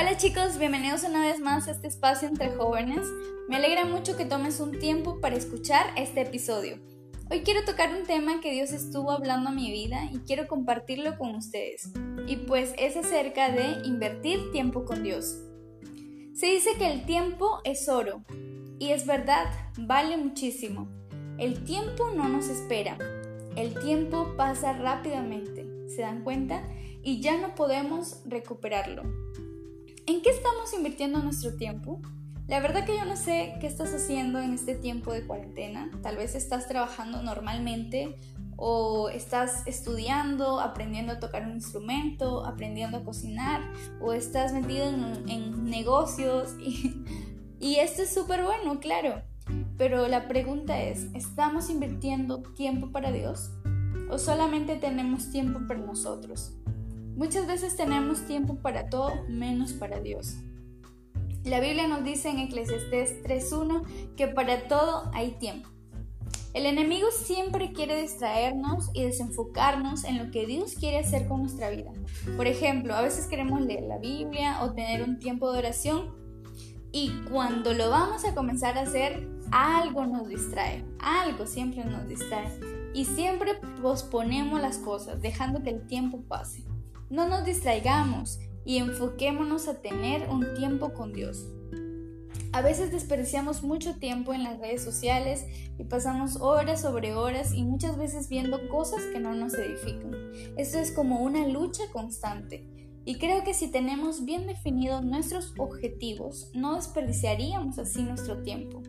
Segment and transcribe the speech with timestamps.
[0.00, 3.04] Hola chicos, bienvenidos una vez más a este espacio entre jóvenes.
[3.48, 6.78] Me alegra mucho que tomes un tiempo para escuchar este episodio.
[7.28, 11.18] Hoy quiero tocar un tema que Dios estuvo hablando a mi vida y quiero compartirlo
[11.18, 11.90] con ustedes.
[12.28, 15.36] Y pues es acerca de invertir tiempo con Dios.
[16.32, 18.22] Se dice que el tiempo es oro.
[18.78, 19.46] Y es verdad,
[19.78, 20.86] vale muchísimo.
[21.38, 22.96] El tiempo no nos espera.
[23.56, 25.66] El tiempo pasa rápidamente.
[25.88, 26.62] ¿Se dan cuenta?
[27.02, 29.02] Y ya no podemos recuperarlo.
[30.08, 32.00] ¿En qué estamos invirtiendo nuestro tiempo?
[32.46, 35.90] La verdad que yo no sé qué estás haciendo en este tiempo de cuarentena.
[36.02, 38.16] Tal vez estás trabajando normalmente
[38.56, 43.60] o estás estudiando, aprendiendo a tocar un instrumento, aprendiendo a cocinar
[44.00, 47.04] o estás metido en, negocios y,
[47.60, 49.20] y esto es súper bueno, claro.
[49.76, 53.50] Pero la pregunta es, ¿estamos invirtiendo tiempo para Dios?
[54.08, 56.54] ¿O solamente tenemos tiempo para nosotros?
[57.18, 60.36] Muchas veces tenemos tiempo para todo menos para Dios.
[61.42, 65.68] La Biblia nos dice en Eclesiastés 3.1 que para todo hay tiempo.
[66.54, 71.70] El enemigo siempre quiere distraernos y desenfocarnos en lo que Dios quiere hacer con nuestra
[71.70, 71.90] vida.
[72.36, 76.14] Por ejemplo, a veces queremos leer la Biblia o tener un tiempo de oración
[76.92, 82.60] y cuando lo vamos a comenzar a hacer, algo nos distrae, algo siempre nos distrae
[82.94, 86.62] y siempre posponemos las cosas dejando que el tiempo pase.
[87.10, 91.46] No nos distraigamos y enfoquémonos a tener un tiempo con Dios.
[92.52, 95.46] A veces desperdiciamos mucho tiempo en las redes sociales
[95.78, 100.14] y pasamos horas sobre horas y muchas veces viendo cosas que no nos edifican.
[100.56, 102.66] Esto es como una lucha constante.
[103.06, 108.82] Y creo que si tenemos bien definidos nuestros objetivos, no desperdiciaríamos así nuestro tiempo.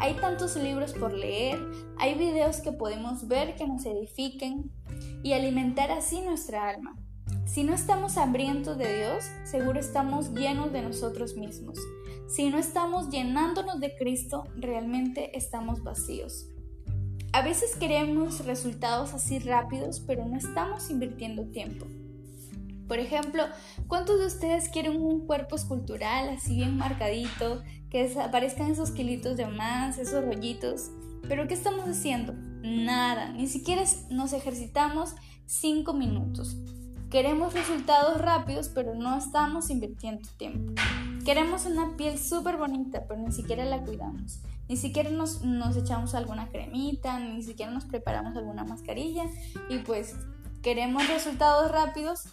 [0.00, 1.58] Hay tantos libros por leer,
[1.98, 4.70] hay videos que podemos ver que nos edifiquen
[5.22, 6.96] y alimentar así nuestra alma.
[7.46, 11.78] Si no estamos hambrientos de Dios, seguro estamos llenos de nosotros mismos.
[12.28, 16.46] Si no estamos llenándonos de Cristo, realmente estamos vacíos.
[17.32, 21.86] A veces queremos resultados así rápidos, pero no estamos invirtiendo tiempo.
[22.86, 23.44] Por ejemplo,
[23.86, 29.46] ¿cuántos de ustedes quieren un cuerpo escultural así bien marcadito, que aparezcan esos kilitos de
[29.46, 30.90] más, esos rollitos?
[31.28, 32.32] Pero ¿qué estamos haciendo?
[32.62, 35.14] Nada, ni siquiera nos ejercitamos
[35.46, 36.56] 5 minutos.
[37.10, 40.74] Queremos resultados rápidos, pero no estamos invirtiendo tiempo.
[41.24, 44.40] Queremos una piel súper bonita, pero ni siquiera la cuidamos.
[44.68, 49.24] Ni siquiera nos, nos, echamos alguna cremita, ni siquiera nos preparamos alguna mascarilla.
[49.70, 50.16] Y pues
[50.62, 52.24] queremos resultados rápidos,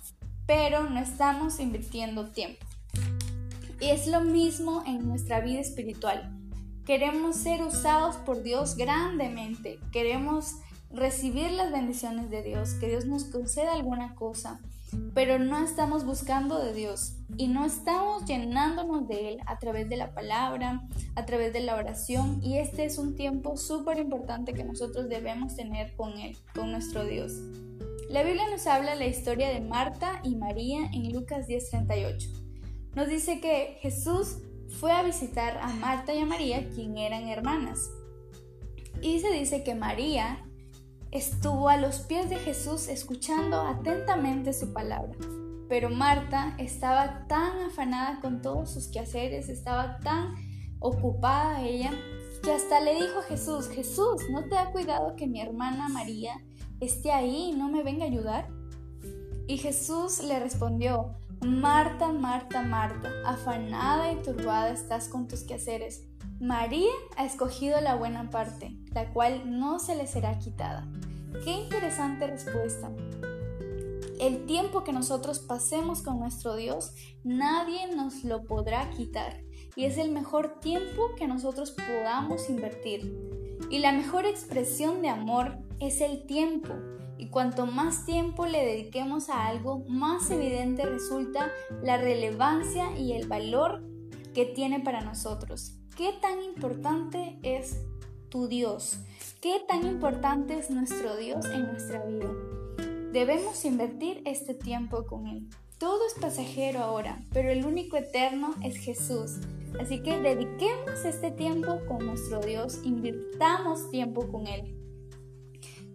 [0.46, 2.66] pero no estamos invirtiendo tiempo.
[3.80, 6.38] Y es lo mismo en nuestra vida espiritual.
[6.86, 9.80] Queremos ser usados por Dios grandemente.
[9.94, 10.58] Queremos
[10.90, 14.62] recibir las bendiciones de Dios, que Dios nos conceda alguna cosa,
[15.14, 19.98] pero no estamos buscando de Dios y no estamos llenándonos de Él a través de
[19.98, 24.64] la palabra, a través de la oración y este es un tiempo súper importante que
[24.64, 27.34] nosotros debemos tener con Él, con nuestro Dios.
[28.10, 32.30] La Biblia nos habla la historia de Marta y María en Lucas 10:38.
[32.96, 34.38] Nos dice que Jesús
[34.80, 37.90] fue a visitar a Marta y a María, quien eran hermanas.
[39.02, 40.45] Y se dice que María
[41.12, 45.14] estuvo a los pies de Jesús escuchando atentamente su palabra.
[45.68, 50.36] Pero Marta estaba tan afanada con todos sus quehaceres, estaba tan
[50.80, 51.92] ocupada ella,
[52.44, 56.44] que hasta le dijo a Jesús, Jesús, ¿no te ha cuidado que mi hermana María
[56.80, 58.48] esté ahí y no me venga a ayudar?
[59.48, 66.08] Y Jesús le respondió, Marta, Marta, Marta, afanada y turbada estás con tus quehaceres.
[66.40, 70.86] María ha escogido la buena parte, la cual no se le será quitada.
[71.46, 72.92] Qué interesante respuesta.
[74.20, 79.44] El tiempo que nosotros pasemos con nuestro Dios, nadie nos lo podrá quitar.
[79.78, 83.18] Y es el mejor tiempo que nosotros podamos invertir.
[83.70, 86.74] Y la mejor expresión de amor es el tiempo.
[87.18, 91.50] Y cuanto más tiempo le dediquemos a algo, más evidente resulta
[91.82, 93.84] la relevancia y el valor
[94.34, 95.80] que tiene para nosotros.
[95.96, 97.78] ¿Qué tan importante es
[98.28, 98.98] tu Dios?
[99.40, 102.30] ¿Qué tan importante es nuestro Dios en nuestra vida?
[103.14, 105.48] Debemos invertir este tiempo con Él.
[105.78, 109.38] Todo es pasajero ahora, pero el único eterno es Jesús.
[109.80, 114.76] Así que dediquemos este tiempo con nuestro Dios, invirtamos tiempo con Él.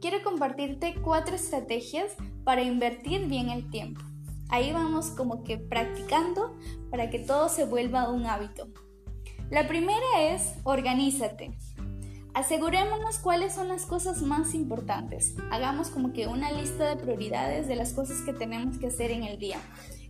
[0.01, 4.01] Quiero compartirte cuatro estrategias para invertir bien el tiempo.
[4.49, 6.57] Ahí vamos como que practicando
[6.91, 8.69] para que todo se vuelva un hábito.
[9.51, 11.51] La primera es organízate.
[12.35, 15.35] Asegurémonos cuáles son las cosas más importantes.
[15.51, 19.25] Hagamos como que una lista de prioridades de las cosas que tenemos que hacer en
[19.25, 19.59] el día.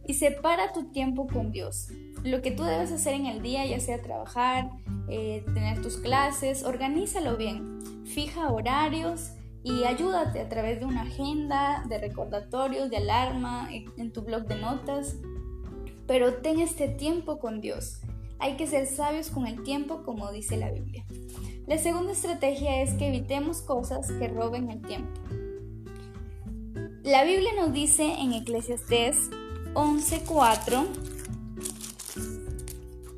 [0.06, 1.88] Y separa tu tiempo con Dios.
[2.22, 4.68] lo que tú debes hacer en el día, ya sea trabajar,
[5.08, 9.30] eh, tener tus clases, organízalo bien, fija horarios
[9.64, 14.56] y ayúdate a través de una agenda, de recordatorios, de alarma, en tu blog de
[14.56, 15.16] notas,
[16.06, 18.02] pero ten este tiempo con Dios.
[18.40, 21.04] Hay que ser sabios con el tiempo, como dice la Biblia.
[21.66, 25.20] La segunda estrategia es que evitemos cosas que roben el tiempo.
[27.04, 29.30] La Biblia nos dice en Eclesiastés
[29.74, 30.86] 11:4,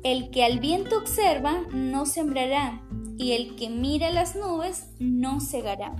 [0.03, 2.81] el que al viento observa no sembrará,
[3.17, 5.95] y el que mira las nubes no cegará.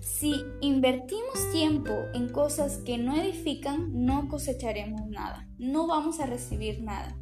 [0.00, 6.82] Si invertimos tiempo en cosas que no edifican, no cosecharemos nada, no vamos a recibir
[6.82, 7.16] nada.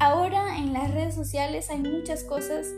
[0.00, 2.68] Ahora en las redes sociales hay muchas cosas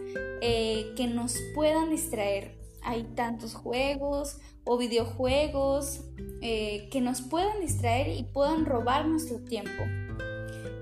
[0.41, 2.59] eh, que nos puedan distraer.
[2.83, 6.01] Hay tantos juegos o videojuegos
[6.41, 9.83] eh, que nos puedan distraer y puedan robar nuestro tiempo.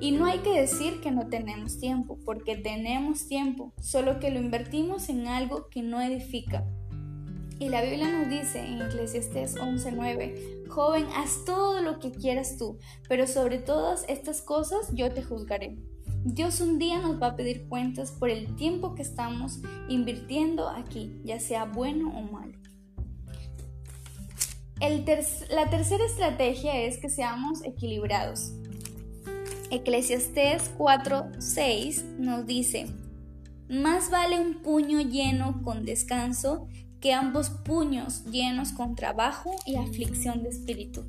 [0.00, 4.38] Y no hay que decir que no tenemos tiempo, porque tenemos tiempo, solo que lo
[4.38, 6.64] invertimos en algo que no edifica.
[7.58, 12.78] Y la Biblia nos dice en Eclesiastes 11:9, joven, haz todo lo que quieras tú,
[13.08, 15.76] pero sobre todas estas cosas yo te juzgaré.
[16.24, 21.20] Dios un día nos va a pedir cuentas por el tiempo que estamos invirtiendo aquí,
[21.24, 22.58] ya sea bueno o malo.
[25.50, 28.52] la tercera estrategia es que seamos equilibrados.
[29.70, 32.86] Eclesiastés 4:6 nos dice,
[33.68, 36.68] más vale un puño lleno con descanso
[37.00, 41.04] que ambos puños llenos con trabajo y aflicción de espíritu.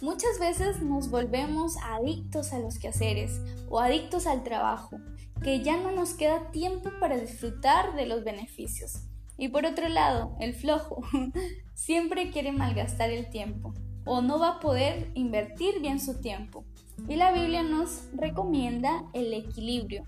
[0.00, 4.96] Muchas veces nos volvemos adictos a los quehaceres o adictos al trabajo,
[5.42, 9.02] que ya no nos queda tiempo para disfrutar de los beneficios.
[9.36, 11.02] Y por otro lado, el flojo
[11.74, 13.74] siempre quiere malgastar el tiempo
[14.04, 16.64] o no va a poder invertir bien su tiempo.
[17.08, 20.04] Y la Biblia nos recomienda el equilibrio.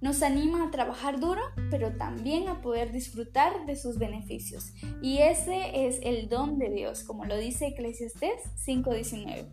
[0.00, 1.40] Nos anima a trabajar duro,
[1.70, 4.72] pero también a poder disfrutar de sus beneficios.
[5.02, 9.48] Y ese es el don de Dios, como lo dice Eclesiastés 5:19.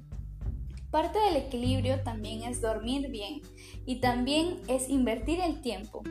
[0.92, 3.42] Parte del equilibrio también es dormir bien
[3.86, 6.04] y también es invertir el tiempo,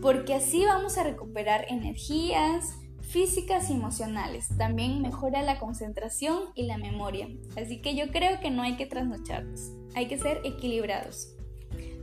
[0.00, 4.48] porque así vamos a recuperar energías, físicas y emocionales.
[4.56, 7.28] También mejora la concentración y la memoria.
[7.56, 11.34] Así que yo creo que no hay que trasnocharnos, hay que ser equilibrados.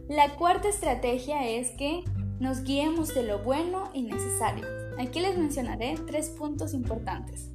[0.10, 2.04] La cuarta estrategia es que
[2.40, 4.66] nos guiemos de lo bueno y necesario.
[4.98, 7.52] Aquí les mencionaré tres puntos importantes.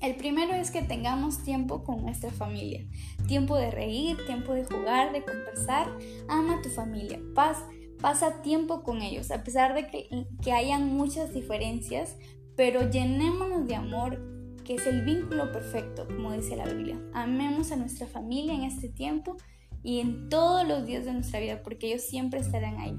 [0.00, 2.84] El primero es que tengamos tiempo con nuestra familia.
[3.28, 5.86] Tiempo de reír, tiempo de jugar, de conversar.
[6.26, 7.20] Ama a tu familia.
[7.32, 7.58] Paz,
[8.00, 10.08] pasa tiempo con ellos, a pesar de que,
[10.42, 12.16] que hayan muchas diferencias,
[12.56, 14.20] pero llenémonos de amor,
[14.64, 17.00] que es el vínculo perfecto, como dice la Biblia.
[17.14, 19.36] Amemos a nuestra familia en este tiempo
[19.82, 22.98] y en todos los días de nuestra vida, porque ellos siempre estarán ahí.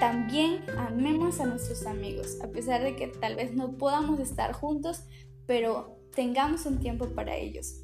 [0.00, 5.04] También amemos a nuestros amigos, a pesar de que tal vez no podamos estar juntos,
[5.46, 7.82] pero tengamos un tiempo para ellos.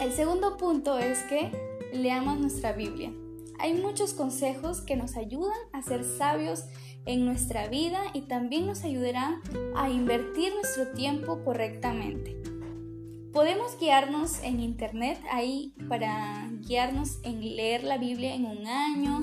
[0.00, 1.50] El segundo punto es que
[1.92, 3.12] leamos nuestra Biblia.
[3.60, 6.64] Hay muchos consejos que nos ayudan a ser sabios
[7.06, 9.40] en nuestra vida y también nos ayudarán
[9.74, 12.36] a invertir nuestro tiempo correctamente.
[13.32, 19.20] Podemos guiarnos en internet ahí para guiarnos en leer la Biblia en un año,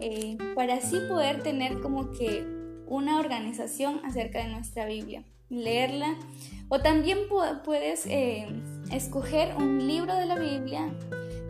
[0.00, 2.44] eh, para así poder tener como que
[2.86, 6.16] una organización acerca de nuestra Biblia, leerla.
[6.68, 7.18] O también
[7.64, 8.48] puedes eh,
[8.90, 10.92] escoger un libro de la Biblia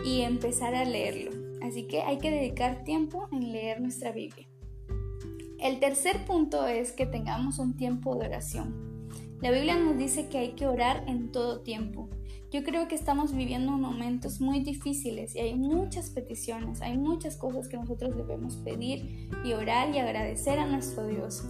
[0.04, 1.30] y empezar a leerlo.
[1.62, 4.46] Así que hay que dedicar tiempo en leer nuestra Biblia.
[5.58, 8.93] El tercer punto es que tengamos un tiempo de oración.
[9.40, 12.08] La Biblia nos dice que hay que orar en todo tiempo.
[12.50, 17.68] Yo creo que estamos viviendo momentos muy difíciles y hay muchas peticiones, hay muchas cosas
[17.68, 21.44] que nosotros debemos pedir y orar y agradecer a nuestro Dios.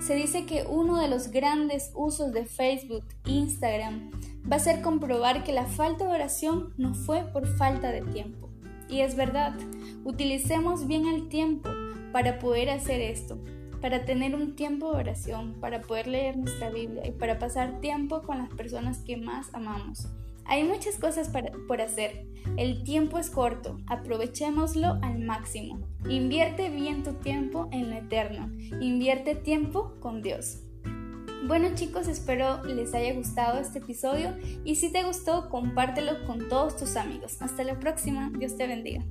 [0.00, 4.10] Se dice que uno de los grandes usos de Facebook, Instagram,
[4.50, 8.48] va a ser comprobar que la falta de oración no fue por falta de tiempo.
[8.88, 9.56] Y es verdad,
[10.04, 11.70] utilicemos bien el tiempo
[12.12, 13.38] para poder hacer esto,
[13.80, 18.22] para tener un tiempo de oración, para poder leer nuestra Biblia y para pasar tiempo
[18.22, 20.08] con las personas que más amamos.
[20.44, 21.30] Hay muchas cosas
[21.66, 22.24] por hacer.
[22.56, 25.80] El tiempo es corto, aprovechémoslo al máximo.
[26.08, 28.48] Invierte bien tu tiempo en lo eterno.
[28.80, 30.62] Invierte tiempo con Dios.
[31.46, 36.76] Bueno chicos, espero les haya gustado este episodio y si te gustó, compártelo con todos
[36.76, 37.36] tus amigos.
[37.40, 39.04] Hasta la próxima, Dios te bendiga.